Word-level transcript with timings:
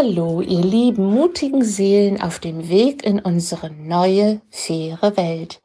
Hallo, 0.00 0.42
ihr 0.42 0.60
lieben 0.60 1.12
mutigen 1.12 1.64
Seelen 1.64 2.22
auf 2.22 2.38
dem 2.38 2.68
Weg 2.68 3.04
in 3.04 3.18
unsere 3.18 3.68
neue, 3.68 4.40
faire 4.48 5.16
Welt. 5.16 5.60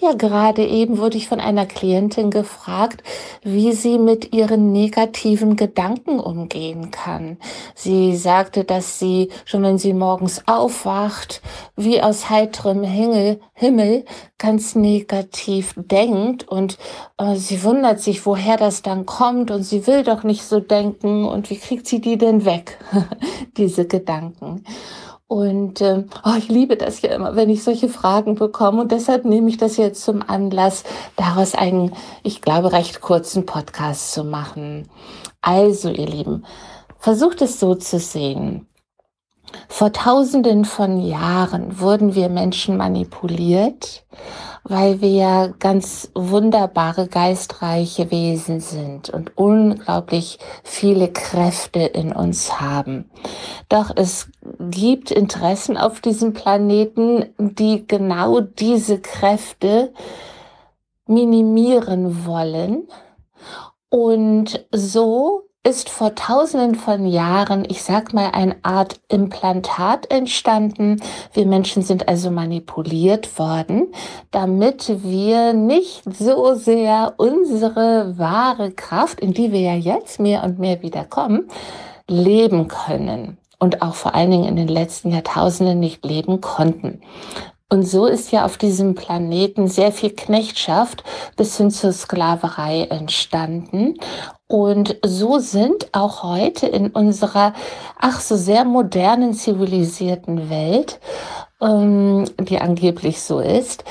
Ja, 0.00 0.14
gerade 0.14 0.64
eben 0.64 0.98
wurde 0.98 1.16
ich 1.16 1.28
von 1.28 1.40
einer 1.40 1.66
Klientin 1.66 2.30
gefragt, 2.30 3.02
wie 3.42 3.72
sie 3.72 3.98
mit 3.98 4.34
ihren 4.34 4.72
negativen 4.72 5.56
Gedanken 5.56 6.18
umgehen 6.18 6.90
kann. 6.90 7.36
Sie 7.74 8.16
sagte, 8.16 8.64
dass 8.64 8.98
sie 8.98 9.28
schon 9.44 9.62
wenn 9.66 9.78
sie 9.78 9.92
morgens 9.92 10.42
aufwacht, 10.46 11.42
wie 11.76 12.00
aus 12.00 12.30
heiterem 12.30 12.84
Himmel, 12.84 14.04
ganz 14.38 14.74
negativ 14.74 15.74
denkt 15.76 16.46
und 16.46 16.78
äh, 17.18 17.34
sie 17.34 17.62
wundert 17.64 18.00
sich, 18.00 18.26
woher 18.26 18.56
das 18.56 18.82
dann 18.82 19.06
kommt 19.06 19.50
und 19.50 19.62
sie 19.62 19.86
will 19.86 20.04
doch 20.04 20.22
nicht 20.22 20.44
so 20.44 20.60
denken 20.60 21.24
und 21.24 21.50
wie 21.50 21.56
kriegt 21.56 21.86
sie 21.86 22.00
die 22.00 22.18
denn 22.18 22.44
weg, 22.44 22.78
diese 23.56 23.86
Gedanken. 23.86 24.64
Und 25.28 25.80
äh, 25.80 26.04
oh, 26.24 26.34
ich 26.38 26.48
liebe 26.48 26.76
das 26.76 27.02
ja 27.02 27.10
immer, 27.10 27.34
wenn 27.34 27.50
ich 27.50 27.64
solche 27.64 27.88
Fragen 27.88 28.36
bekomme. 28.36 28.82
Und 28.82 28.92
deshalb 28.92 29.24
nehme 29.24 29.48
ich 29.48 29.56
das 29.56 29.76
jetzt 29.76 30.04
zum 30.04 30.22
Anlass, 30.26 30.84
daraus 31.16 31.54
einen, 31.54 31.92
ich 32.22 32.42
glaube, 32.42 32.72
recht 32.72 33.00
kurzen 33.00 33.44
Podcast 33.44 34.12
zu 34.12 34.22
machen. 34.22 34.88
Also, 35.40 35.90
ihr 35.90 36.06
Lieben, 36.06 36.44
versucht 36.98 37.42
es 37.42 37.58
so 37.58 37.74
zu 37.74 37.98
sehen. 37.98 38.68
Vor 39.68 39.92
tausenden 39.92 40.64
von 40.64 41.00
Jahren 41.00 41.80
wurden 41.80 42.14
wir 42.14 42.28
Menschen 42.28 42.76
manipuliert, 42.76 44.04
weil 44.68 45.00
wir 45.00 45.54
ganz 45.58 46.10
wunderbare, 46.14 47.06
geistreiche 47.06 48.10
Wesen 48.10 48.60
sind 48.60 49.10
und 49.10 49.36
unglaublich 49.36 50.38
viele 50.64 51.08
Kräfte 51.08 51.80
in 51.80 52.12
uns 52.12 52.60
haben. 52.60 53.08
Doch 53.68 53.92
es 53.94 54.28
gibt 54.58 55.10
Interessen 55.10 55.76
auf 55.76 56.00
diesem 56.00 56.32
Planeten, 56.32 57.26
die 57.38 57.86
genau 57.86 58.40
diese 58.40 58.98
Kräfte 58.98 59.92
minimieren 61.06 62.26
wollen. 62.26 62.88
Und 63.88 64.66
so 64.72 65.45
ist 65.66 65.90
vor 65.90 66.14
tausenden 66.14 66.76
von 66.76 67.06
Jahren, 67.06 67.66
ich 67.68 67.82
sag 67.82 68.14
mal, 68.14 68.30
eine 68.30 68.54
Art 68.62 69.00
Implantat 69.08 70.08
entstanden. 70.12 71.02
Wir 71.32 71.44
Menschen 71.44 71.82
sind 71.82 72.06
also 72.06 72.30
manipuliert 72.30 73.36
worden, 73.36 73.88
damit 74.30 75.02
wir 75.02 75.54
nicht 75.54 76.04
so 76.04 76.54
sehr 76.54 77.14
unsere 77.16 78.16
wahre 78.16 78.70
Kraft, 78.70 79.18
in 79.18 79.34
die 79.34 79.50
wir 79.50 79.60
ja 79.60 79.74
jetzt 79.74 80.20
mehr 80.20 80.44
und 80.44 80.60
mehr 80.60 80.82
wieder 80.82 81.04
kommen, 81.04 81.48
leben 82.08 82.68
können 82.68 83.36
und 83.58 83.82
auch 83.82 83.96
vor 83.96 84.14
allen 84.14 84.30
Dingen 84.30 84.44
in 84.44 84.56
den 84.56 84.68
letzten 84.68 85.10
Jahrtausenden 85.10 85.80
nicht 85.80 86.04
leben 86.04 86.40
konnten. 86.40 87.00
Und 87.68 87.82
so 87.82 88.06
ist 88.06 88.30
ja 88.30 88.44
auf 88.44 88.58
diesem 88.58 88.94
Planeten 88.94 89.66
sehr 89.66 89.90
viel 89.90 90.10
Knechtschaft 90.10 91.02
bis 91.36 91.56
hin 91.56 91.72
zur 91.72 91.92
Sklaverei 91.92 92.82
entstanden. 92.84 93.94
Und 94.46 94.96
so 95.04 95.40
sind 95.40 95.88
auch 95.92 96.22
heute 96.22 96.68
in 96.68 96.90
unserer, 96.90 97.54
ach 97.98 98.20
so 98.20 98.36
sehr 98.36 98.64
modernen, 98.64 99.34
zivilisierten 99.34 100.48
Welt, 100.48 101.00
ähm, 101.60 102.26
die 102.38 102.60
angeblich 102.60 103.20
so 103.20 103.40
ist, 103.40 103.82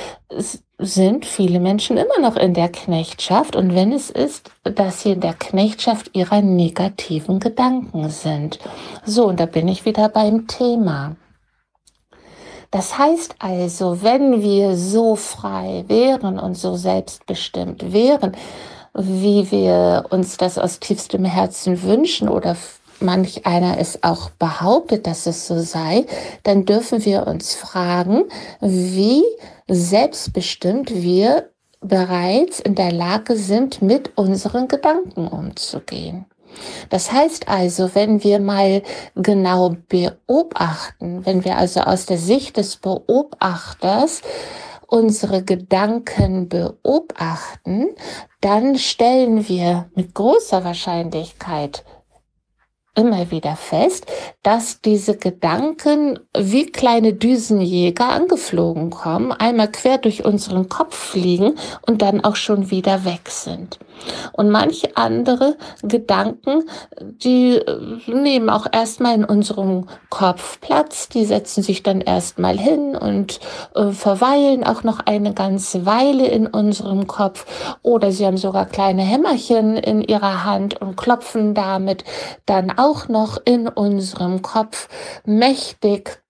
sind 0.78 1.26
viele 1.26 1.60
Menschen 1.60 1.98
immer 1.98 2.20
noch 2.22 2.38
in 2.38 2.54
der 2.54 2.70
Knechtschaft. 2.70 3.58
Und 3.58 3.76
wenn 3.76 3.92
es 3.92 4.10
ist, 4.10 4.52
dass 4.64 5.02
sie 5.02 5.12
in 5.12 5.20
der 5.20 5.34
Knechtschaft 5.34 6.12
ihrer 6.14 6.42
negativen 6.42 7.42
Gedanken 7.42 8.10
sind. 8.10 8.60
So, 9.04 9.26
und 9.28 9.42
da 9.42 9.46
bin 9.46 9.68
ich 9.68 9.84
wieder 9.84 10.08
beim 10.08 10.48
Thema. 10.48 11.18
Das 12.76 12.98
heißt 12.98 13.36
also, 13.40 14.02
wenn 14.04 14.42
wir 14.42 14.76
so 14.76 15.16
frei 15.16 15.86
wären 15.88 16.38
und 16.38 16.56
so 16.58 16.76
selbstbestimmt 16.76 17.94
wären, 17.94 18.36
wie 18.94 19.50
wir 19.50 20.08
uns 20.10 20.36
das 20.36 20.58
aus 20.58 20.82
tiefstem 20.82 21.24
Herzen 21.24 21.84
wünschen 21.84 22.28
oder 22.28 22.58
manch 23.00 23.46
einer 23.46 23.80
es 23.80 24.04
auch 24.04 24.30
behauptet, 24.30 25.08
dass 25.08 25.26
es 25.26 25.48
so 25.48 25.58
sei, 25.58 26.06
dann 26.44 26.66
dürfen 26.66 27.06
wir 27.06 27.28
uns 27.28 27.56
fragen, 27.56 28.26
wie 28.60 29.24
selbstbestimmt 29.70 30.94
wir 30.94 31.50
bereits 31.80 32.60
in 32.60 32.76
der 32.76 32.92
Lage 32.92 33.38
sind, 33.38 33.82
mit 33.82 34.18
unseren 34.18 34.68
Gedanken 34.68 35.30
umzugehen. 35.30 36.26
Das 36.90 37.12
heißt 37.12 37.48
also, 37.48 37.94
wenn 37.94 38.24
wir 38.24 38.40
mal 38.40 38.82
genau 39.16 39.76
beobachten, 39.90 41.26
wenn 41.26 41.44
wir 41.44 41.58
also 41.58 41.82
aus 41.82 42.06
der 42.06 42.18
Sicht 42.18 42.58
des 42.58 42.78
Beobachters 42.78 44.22
unsere 44.88 45.44
Gedanken 45.44 46.48
beobachten, 46.48 47.88
dann 48.42 48.78
stellen 48.78 49.48
wir 49.48 49.90
mit 49.96 50.14
großer 50.14 50.64
Wahrscheinlichkeit 50.64 51.84
immer 52.96 53.32
wieder 53.32 53.56
fest, 53.56 54.06
dass 54.44 54.82
diese 54.82 55.18
Gedanken 55.18 56.20
wie 56.38 56.66
kleine 56.66 57.14
Düsenjäger 57.14 58.10
angeflogen 58.10 58.90
kommen, 58.90 59.32
einmal 59.32 59.72
quer 59.72 59.98
durch 59.98 60.26
unseren 60.26 60.70
Kopf 60.70 60.96
fliegen 60.96 61.56
und 61.86 62.02
dann 62.02 62.24
auch 62.24 62.36
schon 62.36 62.72
wieder 62.72 63.06
weg 63.06 63.30
sind. 63.30 63.80
Und 64.34 64.50
manche 64.50 64.96
andere 64.98 65.58
Gedanken, 65.82 66.64
die 67.00 67.56
äh, 67.56 68.00
nehmen 68.08 68.50
auch 68.50 68.68
erstmal 68.72 69.16
in 69.16 69.26
unserem 69.26 69.88
Kopf 70.10 70.60
Platz, 70.60 71.10
die 71.10 71.26
setzen 71.26 71.64
sich 71.64 71.84
dann 71.84 72.02
erstmal 72.02 72.58
hin 72.58 72.96
und 72.96 73.40
äh, 73.76 73.92
verweilen 73.92 74.64
auch 74.64 74.84
noch 74.84 75.00
eine 75.06 75.34
ganze 75.34 75.86
Weile 75.86 76.28
in 76.28 76.48
unserem 76.48 77.08
Kopf. 77.08 77.46
Oder 77.82 78.12
sie 78.12 78.26
haben 78.26 78.38
sogar 78.38 78.66
kleine 78.66 79.04
Hämmerchen 79.04 79.78
in 79.78 80.02
ihrer 80.02 80.44
Hand 80.44 80.82
und 80.82 80.98
klopfen 80.98 81.54
damit 81.54 82.04
dann 82.46 82.78
auch 82.86 83.08
noch 83.08 83.38
in 83.46 83.68
unserem 83.68 84.42
Kopf 84.42 84.88
mächtig 85.26 86.22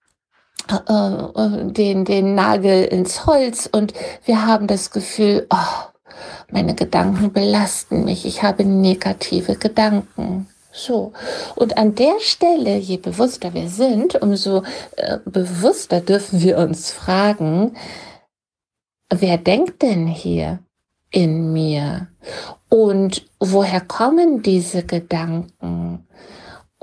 äh, 0.70 0.92
äh 0.92 1.64
den, 1.70 2.04
den 2.04 2.34
Nagel 2.34 2.84
ins 2.84 3.26
Holz 3.26 3.68
und 3.70 3.92
wir 4.24 4.46
haben 4.46 4.66
das 4.66 4.90
Gefühl, 4.90 5.46
oh, 5.50 5.90
meine 6.50 6.74
Gedanken 6.74 7.32
belasten 7.32 8.04
mich. 8.04 8.24
Ich 8.24 8.42
habe 8.42 8.64
negative 8.64 9.56
Gedanken. 9.56 10.48
So. 10.72 11.12
Und 11.54 11.76
an 11.78 11.94
der 11.94 12.20
Stelle, 12.20 12.76
je 12.76 12.98
bewusster 12.98 13.54
wir 13.54 13.68
sind, 13.68 14.14
umso 14.22 14.62
äh, 14.96 15.18
bewusster 15.24 16.00
dürfen 16.00 16.40
wir 16.42 16.58
uns 16.58 16.90
fragen, 16.90 17.76
wer 19.10 19.38
denkt 19.38 19.82
denn 19.82 20.06
hier 20.06 20.60
in 21.10 21.52
mir? 21.52 22.08
Und 22.68 23.26
woher 23.40 23.80
kommen 23.80 24.42
diese 24.42 24.82
Gedanken? 24.82 26.06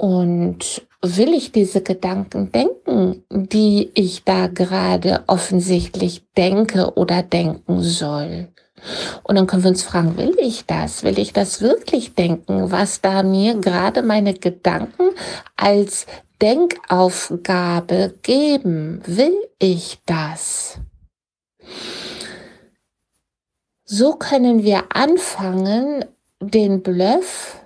Und 0.04 0.86
will 1.02 1.34
ich 1.34 1.54
diese 1.54 1.82
Gedanken 1.82 2.52
denken, 2.52 3.24
die 3.30 3.90
ich 3.94 4.26
da 4.26 4.48
gerade 4.48 5.24
offensichtlich 5.28 6.26
denke 6.36 6.96
oder 6.96 7.24
denken 7.24 7.82
soll? 7.82 8.50
Und 9.24 9.36
dann 9.36 9.48
können 9.48 9.64
wir 9.64 9.70
uns 9.70 9.84
fragen, 9.84 10.18
will 10.18 10.36
ich 10.38 10.66
das? 10.66 11.04
Will 11.04 11.18
ich 11.18 11.32
das 11.32 11.62
wirklich 11.62 12.16
denken, 12.16 12.70
was 12.70 13.00
da 13.00 13.24
mir 13.24 13.56
gerade 13.56 14.02
meine 14.02 14.34
Gedanken 14.34 15.12
als 15.56 16.06
Denkaufgabe 16.42 18.16
geben? 18.24 19.02
Will 19.06 19.38
ich 19.58 20.00
das? 20.06 20.80
So 23.86 24.16
können 24.16 24.64
wir 24.64 24.84
anfangen, 24.90 26.04
den 26.42 26.84
Bluff 26.84 27.63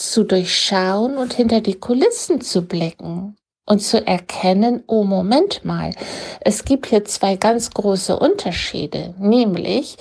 zu 0.00 0.24
durchschauen 0.24 1.16
und 1.18 1.34
hinter 1.34 1.60
die 1.60 1.74
Kulissen 1.74 2.40
zu 2.40 2.62
blicken 2.62 3.36
und 3.66 3.80
zu 3.80 4.04
erkennen, 4.04 4.82
oh 4.86 5.04
Moment 5.04 5.64
mal, 5.64 5.92
es 6.40 6.64
gibt 6.64 6.86
hier 6.86 7.04
zwei 7.04 7.36
ganz 7.36 7.70
große 7.70 8.18
Unterschiede, 8.18 9.14
nämlich 9.18 9.96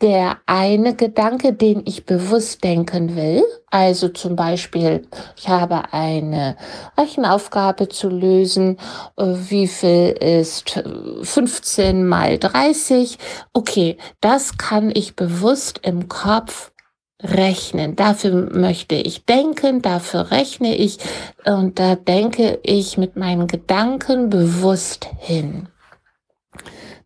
der 0.00 0.38
eine 0.46 0.96
Gedanke, 0.96 1.52
den 1.52 1.82
ich 1.84 2.06
bewusst 2.06 2.64
denken 2.64 3.16
will, 3.16 3.44
also 3.70 4.08
zum 4.08 4.34
Beispiel, 4.34 5.06
ich 5.36 5.48
habe 5.48 5.92
eine 5.92 6.56
Rechenaufgabe 6.96 7.88
zu 7.90 8.08
lösen, 8.08 8.78
äh, 9.18 9.24
wie 9.26 9.68
viel 9.68 10.16
ist 10.18 10.82
15 11.22 12.06
mal 12.06 12.38
30, 12.38 13.18
okay, 13.52 13.98
das 14.22 14.56
kann 14.56 14.90
ich 14.92 15.16
bewusst 15.16 15.80
im 15.82 16.08
Kopf 16.08 16.72
rechnen. 17.22 17.96
Dafür 17.96 18.50
möchte 18.56 18.94
ich 18.94 19.24
denken, 19.24 19.82
dafür 19.82 20.30
rechne 20.30 20.76
ich 20.76 20.98
und 21.44 21.78
da 21.78 21.96
denke 21.96 22.60
ich 22.62 22.96
mit 22.96 23.16
meinen 23.16 23.46
Gedanken 23.46 24.30
bewusst 24.30 25.08
hin. 25.18 25.68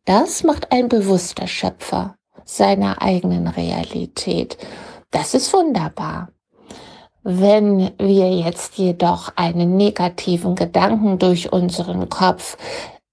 Das 0.04 0.42
macht 0.42 0.72
ein 0.72 0.88
bewusster 0.88 1.46
Schöpfer 1.46 2.16
seiner 2.44 3.00
eigenen 3.00 3.46
Realität. 3.46 4.58
Das 5.10 5.34
ist 5.34 5.52
wunderbar. 5.52 6.28
Wenn 7.22 7.92
wir 7.98 8.30
jetzt 8.30 8.78
jedoch 8.78 9.32
einen 9.36 9.76
negativen 9.76 10.56
Gedanken 10.56 11.18
durch 11.18 11.52
unseren 11.52 12.08
Kopf 12.08 12.56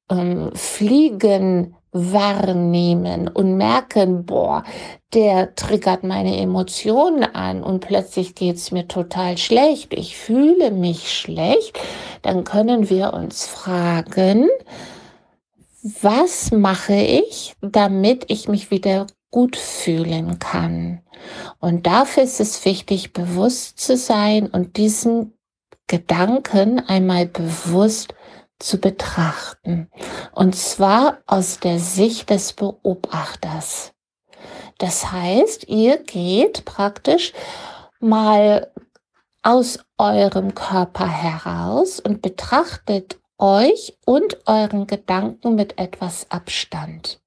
ähm, 0.10 0.51
fliegen 0.56 1.75
wahrnehmen 1.91 3.27
und 3.27 3.57
merken, 3.57 4.25
boah, 4.25 4.63
der 5.13 5.56
triggert 5.56 6.03
meine 6.03 6.38
Emotionen 6.38 7.24
an 7.24 7.63
und 7.63 7.80
plötzlich 7.80 8.36
geht's 8.36 8.71
mir 8.71 8.88
total 8.88 9.38
schlecht, 9.38 9.94
ich 9.94 10.15
fühle 10.15 10.71
mich 10.71 11.12
schlecht, 11.12 11.80
dann 12.21 12.44
können 12.44 12.89
wir 12.89 13.13
uns 13.13 13.47
fragen, 13.47 14.47
was 16.01 16.51
mache 16.51 16.95
ich, 16.95 17.56
damit 17.62 18.25
ich 18.27 18.47
mich 18.47 18.69
wieder 18.69 19.07
gut 19.31 19.56
fühlen 19.56 20.39
kann? 20.39 21.01
Und 21.59 21.88
dafür 21.88 22.24
ist 22.24 22.39
es 22.39 22.63
wichtig, 22.65 23.13
bewusst 23.13 23.80
zu 23.80 23.97
sein 23.97 24.47
und 24.47 24.77
diesen 24.77 25.33
Gedanken 25.88 26.80
einmal 26.80 27.25
bewusst 27.25 28.13
zu 28.59 28.77
betrachten. 28.77 29.89
Und 30.33 30.56
zwar 30.56 31.19
aus 31.25 31.59
der 31.59 31.79
Sicht 31.79 32.29
des 32.29 32.53
Beobachters. 32.53 33.94
Das 34.77 35.11
heißt, 35.11 35.67
ihr 35.67 35.97
geht 35.97 36.65
praktisch 36.65 37.33
mal 38.00 38.71
aus 39.41 39.79
eurem 39.97 40.53
Körper 40.56 41.07
heraus 41.07 42.00
und 42.00 42.21
betrachtet 42.21 43.19
euch 43.38 43.97
und 44.06 44.38
euren 44.45 44.88
Gedanken 44.88 45.55
mit 45.55 45.77
etwas 45.79 46.29
Abstand. 46.29 47.21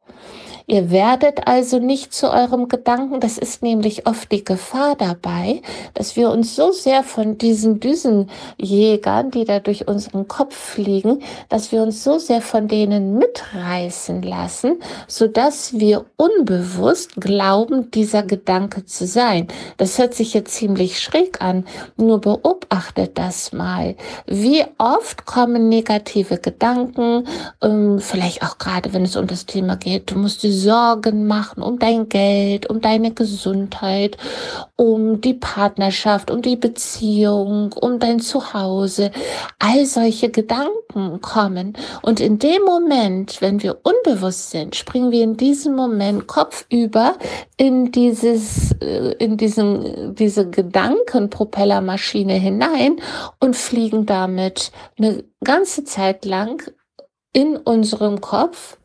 Ihr 0.67 0.91
werdet 0.91 1.47
also 1.47 1.79
nicht 1.79 2.13
zu 2.13 2.31
eurem 2.31 2.69
Gedanken, 2.69 3.21
das 3.21 3.39
ist 3.39 3.63
nämlich 3.63 4.07
oft 4.07 4.31
die 4.31 4.45
Gefahr 4.45 4.97
dabei, 4.97 5.63
dass 5.95 6.17
wir 6.17 6.31
uns 6.31 6.55
so 6.55 6.73
sehr 6.73 7.03
von 7.03 7.39
diesen 7.39 7.81
Düsenjägern, 7.81 9.31
die 9.31 9.45
da 9.45 9.61
durch 9.61 9.89
unseren 9.89 10.29
Kopf 10.29 10.55
fliegen, 10.55 11.23
dass 11.49 11.73
wir 11.73 11.83
uns 11.83 12.05
so 12.05 12.19
sehr 12.19 12.41
von 12.41 12.69
denen 12.69 13.19
mitreißen 13.19 14.23
lassen, 14.23 14.81
so 15.09 15.27
dass 15.27 15.79
wir 15.79 16.05
unbewusst 16.17 17.17
glauben, 17.17 17.91
dieser 17.91 18.23
Gedanke 18.23 18.85
zu 18.85 19.07
sein. 19.07 19.49
Das 19.77 19.99
hört 19.99 20.15
sich 20.15 20.35
jetzt 20.35 20.55
ziemlich 20.55 21.01
schräg 21.01 21.41
an, 21.43 21.65
nur 21.97 22.21
beobachtet 22.21 23.19
das 23.19 23.53
mal. 23.53 23.97
Wie 24.27 24.65
oft 24.79 25.27
kommen 25.27 25.69
negative 25.69 26.39
Gedanken, 26.39 27.27
ähm, 27.61 27.99
vielleicht 27.99 28.43
auch 28.43 28.59
gerade, 28.59 28.93
wenn 28.93 29.05
es 29.05 29.17
um 29.17 29.27
das 29.27 29.47
Thema 29.47 29.77
geht, 29.77 30.11
du 30.11 30.19
musst 30.19 30.43
die 30.43 30.52
Sorgen 30.53 31.27
machen 31.27 31.63
um 31.63 31.79
dein 31.79 32.09
Geld, 32.09 32.71
um 32.71 32.81
deine 32.81 33.13
Gesundheit, 33.13 34.17
um 34.77 35.21
die 35.21 35.35
Partnerschaft, 35.35 36.31
um 36.31 36.43
die 36.43 36.57
Beziehung, 36.57 37.73
um 37.73 37.99
dein 37.99 38.21
Zuhause. 38.21 39.11
All 39.59 39.87
solche 39.87 40.31
Gedanken 40.31 41.21
kommen. 41.21 41.73
Und 42.03 42.21
in 42.21 42.39
dem 42.39 42.63
Moment, 42.63 43.41
wenn 43.41 43.63
wir 43.63 43.81
unbewusst 43.83 44.51
sind, 44.51 44.77
springen 44.77 45.11
wir 45.11 45.25
in 45.25 45.37
diesem 45.37 45.75
Moment 45.75 46.27
kopfüber 46.27 47.17
in 47.57 47.93
dieses, 47.93 48.73
äh, 48.81 49.15
in 49.19 49.37
diesen, 49.37 50.15
diese 50.15 50.49
Gedankenpropellermaschine 50.49 52.35
hinein 52.35 53.01
und 53.41 53.57
fliegen 53.57 54.07
damit 54.07 54.73
eine 54.99 55.25
ganze 55.45 55.85
Zeit 55.85 56.25
lang 56.25 56.63
in 57.33 57.57
unserem 57.57 58.21
Kopf 58.21 58.79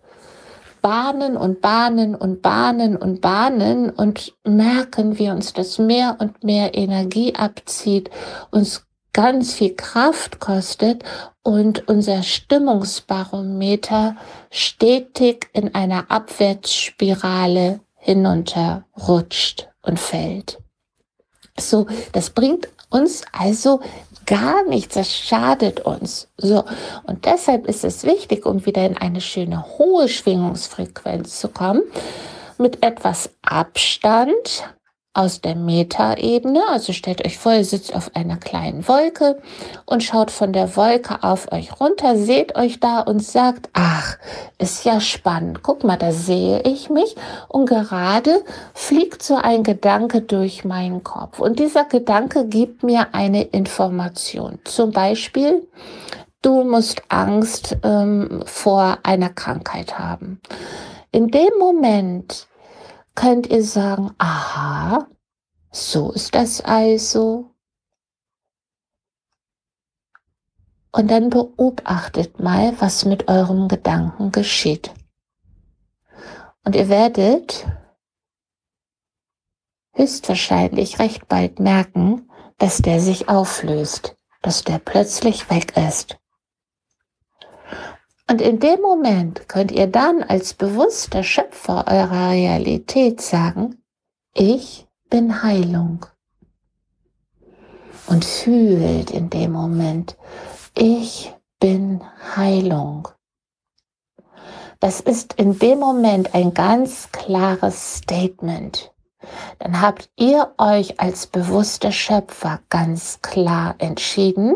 bahnen 0.81 1.37
und 1.37 1.61
bahnen 1.61 2.15
und 2.15 2.41
bahnen 2.41 2.95
und 2.95 3.21
bahnen 3.21 3.89
und 3.89 4.33
merken, 4.43 5.19
wie 5.19 5.29
uns 5.29 5.53
das 5.53 5.79
mehr 5.79 6.17
und 6.19 6.43
mehr 6.43 6.75
Energie 6.75 7.35
abzieht, 7.35 8.09
uns 8.51 8.85
ganz 9.13 9.53
viel 9.53 9.75
Kraft 9.75 10.39
kostet 10.39 11.03
und 11.41 11.87
unser 11.87 12.21
Stimmungsbarometer 12.21 14.15
stetig 14.51 15.49
in 15.53 15.73
einer 15.73 16.11
Abwärtsspirale 16.11 17.79
hinunterrutscht 17.95 19.69
und 19.81 19.99
fällt. 19.99 20.59
So, 21.59 21.87
das 22.11 22.29
bringt 22.29 22.69
uns 22.89 23.23
also 23.31 23.81
gar 24.25 24.63
nichts, 24.65 24.95
das 24.95 25.15
schadet 25.15 25.81
uns. 25.81 26.27
So, 26.37 26.63
und 27.03 27.25
deshalb 27.25 27.67
ist 27.67 27.83
es 27.83 28.03
wichtig, 28.03 28.45
um 28.45 28.65
wieder 28.65 28.85
in 28.85 28.97
eine 28.97 29.21
schöne 29.21 29.65
hohe 29.77 30.07
Schwingungsfrequenz 30.09 31.39
zu 31.39 31.47
kommen, 31.49 31.81
mit 32.57 32.83
etwas 32.83 33.29
Abstand 33.41 34.63
aus 35.17 35.41
der 35.41 35.55
Metaebene. 35.55 36.61
Also 36.69 36.93
stellt 36.93 37.25
euch 37.25 37.37
vor, 37.37 37.53
ihr 37.53 37.65
sitzt 37.65 37.95
auf 37.95 38.15
einer 38.15 38.37
kleinen 38.37 38.87
Wolke 38.87 39.41
und 39.85 40.03
schaut 40.03 40.29
von 40.29 40.53
der 40.53 40.75
Wolke 40.75 41.23
auf 41.23 41.51
euch 41.51 41.79
runter, 41.79 42.15
seht 42.15 42.55
euch 42.55 42.79
da 42.79 42.99
und 42.99 43.23
sagt, 43.23 43.69
ach, 43.73 44.17
ist 44.59 44.85
ja 44.85 45.01
spannend. 45.01 45.63
Guck 45.63 45.83
mal, 45.83 45.97
da 45.97 46.11
sehe 46.11 46.61
ich 46.61 46.89
mich 46.89 47.15
und 47.47 47.67
gerade 47.67 48.43
fliegt 48.73 49.23
so 49.23 49.35
ein 49.35 49.63
Gedanke 49.63 50.21
durch 50.21 50.63
meinen 50.63 51.03
Kopf. 51.03 51.39
Und 51.39 51.57
dieser 51.59 51.85
Gedanke 51.85 52.45
gibt 52.45 52.83
mir 52.83 53.07
eine 53.13 53.41
Information. 53.43 54.59
Zum 54.65 54.91
Beispiel, 54.91 55.67
du 56.43 56.63
musst 56.63 57.01
Angst 57.09 57.75
ähm, 57.83 58.43
vor 58.45 58.99
einer 59.01 59.29
Krankheit 59.29 59.97
haben. 59.97 60.39
In 61.11 61.29
dem 61.29 61.57
Moment, 61.57 62.47
könnt 63.17 63.47
ihr 63.47 63.63
sagen, 63.63 64.13
aha, 64.19 65.07
so 65.71 66.11
ist 66.11 66.35
das 66.35 66.61
also. 66.61 67.51
Und 70.91 71.09
dann 71.09 71.29
beobachtet 71.29 72.39
mal, 72.39 72.79
was 72.79 73.05
mit 73.05 73.27
eurem 73.27 73.67
Gedanken 73.67 74.31
geschieht. 74.31 74.93
Und 76.63 76.75
ihr 76.75 76.89
werdet 76.89 77.65
höchstwahrscheinlich 79.93 80.99
recht 80.99 81.27
bald 81.27 81.59
merken, 81.59 82.29
dass 82.59 82.77
der 82.77 82.99
sich 82.99 83.29
auflöst, 83.29 84.15
dass 84.43 84.63
der 84.63 84.77
plötzlich 84.77 85.49
weg 85.49 85.75
ist. 85.75 86.19
Und 88.29 88.41
in 88.41 88.59
dem 88.59 88.81
Moment 88.81 89.47
könnt 89.47 89.71
ihr 89.71 89.87
dann 89.87 90.21
als 90.21 90.53
bewusster 90.53 91.23
Schöpfer 91.23 91.85
eurer 91.87 92.31
Realität 92.31 93.21
sagen, 93.21 93.81
ich 94.33 94.87
bin 95.09 95.43
Heilung. 95.43 96.05
Und 98.07 98.25
fühlt 98.25 99.11
in 99.11 99.29
dem 99.29 99.53
Moment, 99.53 100.17
ich 100.77 101.33
bin 101.59 102.03
Heilung. 102.35 103.07
Das 104.79 104.99
ist 104.99 105.33
in 105.33 105.57
dem 105.57 105.79
Moment 105.79 106.35
ein 106.35 106.53
ganz 106.53 107.11
klares 107.11 107.97
Statement. 107.97 108.93
Dann 109.59 109.81
habt 109.81 110.09
ihr 110.17 110.53
euch 110.57 110.99
als 110.99 111.27
bewusster 111.27 111.91
Schöpfer 111.91 112.59
ganz 112.69 113.21
klar 113.21 113.75
entschieden, 113.79 114.55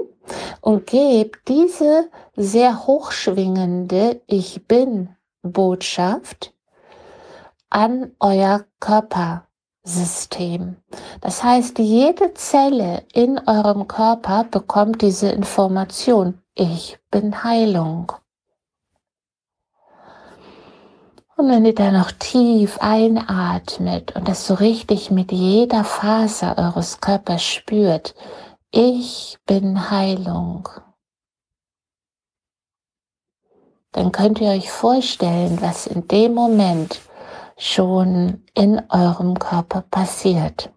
und 0.62 0.88
gebt 0.88 1.48
diese 1.48 2.10
sehr 2.36 2.88
hochschwingende 2.88 4.22
Ich 4.28 4.68
bin 4.68 5.16
Botschaft 5.42 6.54
an 7.70 8.12
euer 8.20 8.66
Körpersystem. 8.80 10.78
Das 11.22 11.44
heißt, 11.44 11.80
jede 11.80 12.34
Zelle 12.34 13.04
in 13.14 13.40
eurem 13.48 13.88
Körper 13.88 14.46
bekommt 14.46 15.02
diese 15.02 15.30
Information. 15.30 16.42
Ich 16.54 17.00
bin 17.10 17.44
Heilung. 17.44 18.12
Und 21.38 21.50
wenn 21.50 21.66
ihr 21.66 21.74
da 21.74 21.92
noch 21.92 22.12
tief 22.12 22.78
einatmet 22.82 24.16
und 24.16 24.28
das 24.28 24.46
so 24.46 24.54
richtig 24.54 25.10
mit 25.10 25.32
jeder 25.32 25.84
Faser 25.84 26.56
eures 26.58 27.02
Körpers 27.02 27.44
spürt, 27.44 28.14
ich 28.70 29.40
bin 29.48 29.90
Heilung. 29.90 30.70
Dann 33.92 34.12
könnt 34.12 34.40
ihr 34.40 34.50
euch 34.50 34.72
vorstellen, 34.72 35.62
was 35.62 35.88
in 35.88 36.08
dem 36.08 36.34
Moment 36.34 37.02
schon 37.58 38.44
in 38.54 38.82
eurem 38.90 39.38
Körper 39.38 39.82
passiert. 39.82 40.72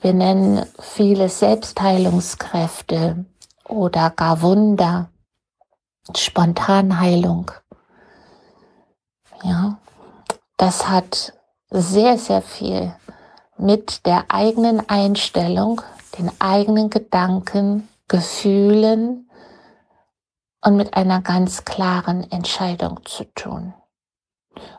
Wir 0.00 0.12
nennen 0.12 0.66
viele 0.80 1.28
Selbstheilungskräfte 1.28 3.24
oder 3.68 4.10
gar 4.10 4.42
Wunder, 4.42 5.10
Spontanheilung. 6.16 7.52
Ja, 9.44 9.78
das 10.56 10.88
hat 10.88 11.32
sehr, 11.70 12.18
sehr 12.18 12.42
viel 12.42 12.94
mit 13.56 14.04
der 14.04 14.24
eigenen 14.28 14.88
Einstellung, 14.88 15.82
den 16.18 16.30
eigenen 16.40 16.90
Gedanken, 16.90 17.88
Gefühlen 18.08 19.30
und 20.64 20.76
mit 20.76 20.94
einer 20.94 21.20
ganz 21.22 21.64
klaren 21.64 22.30
Entscheidung 22.30 23.00
zu 23.04 23.24
tun. 23.34 23.74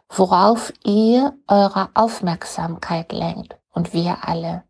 worauf 0.09 0.73
ihr 0.83 1.33
eure 1.47 1.89
Aufmerksamkeit 1.93 3.11
lenkt 3.11 3.57
und 3.73 3.93
wir 3.93 4.17
alle. 4.21 4.63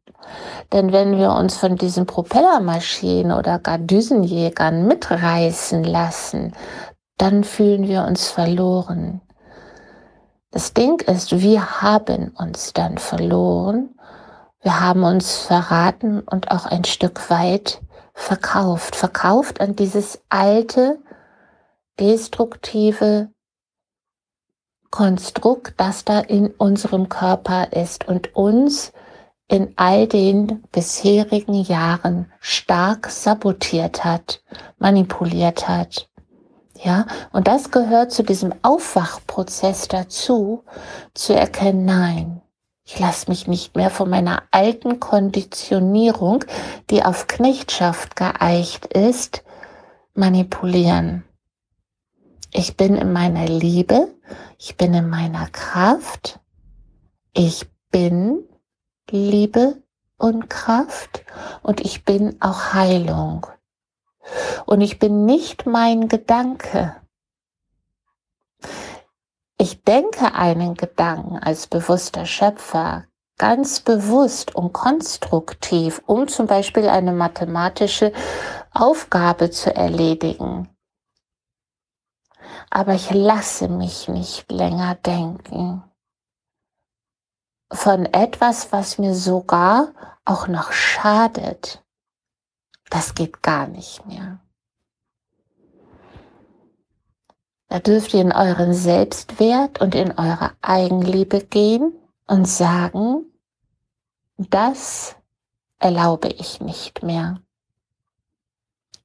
Denn 0.72 0.94
wenn 0.94 1.18
wir 1.18 1.32
uns 1.34 1.58
von 1.58 1.76
diesen 1.76 2.06
Propellermaschinen 2.06 3.38
oder 3.38 3.60
gar 3.60 3.78
Düsenjägern 3.78 4.88
mitreißen 4.88 5.84
lassen, 5.84 6.54
dann 7.18 7.44
fühlen 7.44 7.88
wir 7.88 8.06
uns 8.06 8.30
verloren. 8.30 9.22
Das 10.52 10.74
Ding 10.74 11.02
ist, 11.02 11.42
wir 11.42 11.82
haben 11.82 12.30
uns 12.38 12.74
dann 12.74 12.98
verloren, 12.98 13.90
wir 14.64 14.80
haben 14.80 15.04
uns 15.04 15.38
verraten 15.38 16.22
und 16.22 16.50
auch 16.52 16.66
ein 16.66 16.86
Stück 16.86 17.30
weit 17.30 17.82
verkauft, 18.14 18.96
verkauft 18.96 19.60
an 19.60 19.76
dieses 19.76 20.22
alte, 20.30 21.00
destruktive 22.00 23.30
Konstrukt, 24.90 25.74
das 25.78 26.06
da 26.06 26.20
in 26.20 26.48
unserem 26.48 27.10
Körper 27.10 27.74
ist 27.74 28.08
und 28.08 28.36
uns 28.36 28.94
in 29.48 29.74
all 29.76 30.08
den 30.08 30.64
bisherigen 30.72 31.62
Jahren 31.62 32.32
stark 32.40 33.10
sabotiert 33.10 34.06
hat, 34.06 34.42
manipuliert 34.78 35.68
hat. 35.68 36.10
Ja, 36.76 37.06
und 37.32 37.48
das 37.48 37.72
gehört 37.72 38.12
zu 38.12 38.24
diesem 38.24 38.54
Aufwachprozess 38.62 39.88
dazu, 39.88 40.64
zu 41.14 41.34
erkennen, 41.34 41.86
nein, 41.86 42.43
ich 42.86 43.00
lasse 43.00 43.30
mich 43.30 43.48
nicht 43.48 43.76
mehr 43.76 43.90
von 43.90 44.10
meiner 44.10 44.44
alten 44.52 45.00
Konditionierung, 45.00 46.44
die 46.90 47.04
auf 47.04 47.28
Knechtschaft 47.28 48.16
geeicht 48.16 48.88
ist, 48.88 49.44
manipulieren. 50.14 51.24
Ich 52.52 52.78
bin 52.78 52.96
in 52.96 53.12
meiner 53.12 53.46
Liebe, 53.46 54.14
ich 54.58 54.78
bin 54.78 54.94
in 54.94 55.10
meiner 55.10 55.48
Kraft, 55.50 56.40
ich 57.34 57.66
bin 57.90 58.44
Liebe 59.10 59.82
und 60.18 60.50
Kraft 60.50 61.26
und 61.62 61.82
ich 61.82 62.06
bin 62.06 62.42
auch 62.42 62.74
Heilung. 62.74 63.48
Und 64.66 64.82
ich 64.82 65.00
bin 65.00 65.26
nicht 65.26 65.66
mein 65.66 66.08
Gedanke. 66.08 66.96
Ich 69.64 69.82
denke 69.82 70.34
einen 70.34 70.74
Gedanken 70.74 71.38
als 71.38 71.68
bewusster 71.68 72.26
Schöpfer 72.26 73.06
ganz 73.38 73.80
bewusst 73.80 74.54
und 74.54 74.74
konstruktiv, 74.74 76.04
um 76.06 76.28
zum 76.28 76.48
Beispiel 76.48 76.90
eine 76.90 77.14
mathematische 77.14 78.12
Aufgabe 78.72 79.52
zu 79.52 79.74
erledigen. 79.74 80.68
Aber 82.72 82.94
ich 82.94 83.10
lasse 83.12 83.70
mich 83.70 84.10
nicht 84.10 84.52
länger 84.52 84.96
denken 84.96 85.82
von 87.72 88.06
etwas, 88.08 88.74
was 88.74 88.98
mir 88.98 89.16
sogar 89.16 89.94
auch 90.26 90.50
noch 90.50 90.74
schadet. 90.74 91.82
Das 92.90 93.16
geht 93.16 93.42
gar 93.42 93.68
nicht 93.68 94.06
mehr. 94.08 94.43
Da 97.74 97.80
dürft 97.80 98.14
ihr 98.14 98.22
in 98.22 98.32
euren 98.32 98.72
Selbstwert 98.72 99.82
und 99.82 99.96
in 99.96 100.12
eure 100.12 100.52
Eigenliebe 100.62 101.44
gehen 101.44 101.92
und 102.28 102.48
sagen, 102.48 103.26
das 104.38 105.16
erlaube 105.80 106.28
ich 106.28 106.62
nicht 106.62 107.02
mehr. 107.02 107.42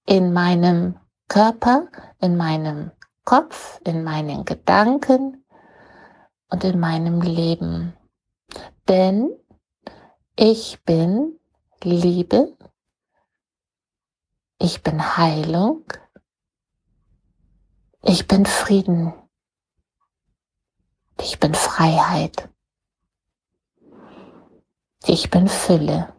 In 0.05 0.35
meinem 0.35 1.01
Körper, 1.29 1.89
in 2.21 2.37
meinem 2.37 2.91
Kopf, 3.25 3.81
in 3.87 4.05
meinen 4.05 4.45
Gedanken 4.45 5.43
und 6.51 6.63
in 6.63 6.79
meinem 6.79 7.23
Leben. 7.23 7.95
Denn 8.87 9.31
ich 10.37 10.79
bin 10.85 11.39
Liebe, 11.83 12.55
ich 14.59 14.83
bin 14.83 15.17
Heilung, 15.17 15.85
ich 18.09 18.27
bin 18.27 18.47
Frieden, 18.47 19.12
ich 21.21 21.38
bin 21.38 21.53
Freiheit, 21.53 22.49
ich 25.07 25.29
bin 25.29 25.47
Fülle. 25.47 26.15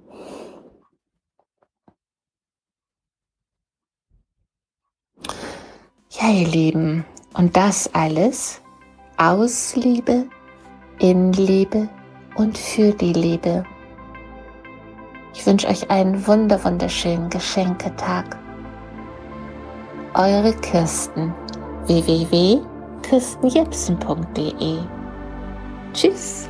Ja, 6.11 6.29
ihr 6.29 6.47
Lieben, 6.47 7.05
und 7.33 7.57
das 7.57 7.91
alles 7.95 8.61
aus 9.17 9.75
Liebe, 9.75 10.29
in 10.99 11.33
Liebe 11.33 11.89
und 12.35 12.55
für 12.55 12.91
die 12.91 13.13
Liebe. 13.13 13.63
Ich 15.33 15.43
wünsche 15.45 15.67
euch 15.67 15.89
einen 15.89 16.27
wunder 16.27 16.63
wunderschönen 16.63 17.31
Geschenketag. 17.31 18.37
Eure 20.13 20.53
Kirsten 20.57 21.33
www.kirstenjepsen.de 21.89 24.77
Tschüss. 25.93 26.48